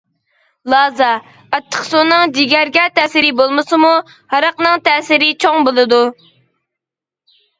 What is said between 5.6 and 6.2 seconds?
بولىدۇ.